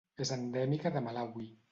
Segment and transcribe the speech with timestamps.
[0.23, 1.47] És endèmica de Malawi.